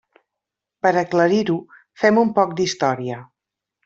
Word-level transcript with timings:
Per 0.85 0.91
a 0.95 1.01
aclarir-ho, 1.01 1.57
fem 2.05 2.17
un 2.25 2.31
poc 2.39 2.57
d'història. 2.61 3.21